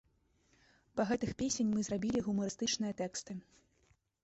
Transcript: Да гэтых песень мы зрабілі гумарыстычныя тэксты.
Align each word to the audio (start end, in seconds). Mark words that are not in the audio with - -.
Да 0.99 1.05
гэтых 1.09 1.35
песень 1.43 1.69
мы 1.75 1.79
зрабілі 1.89 2.25
гумарыстычныя 2.31 2.93
тэксты. 3.05 3.39